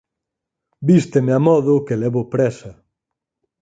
Vísteme 0.87 1.31
amodo 1.39 1.73
que 1.85 1.95
levo 2.03 2.21
présa. 2.33 2.71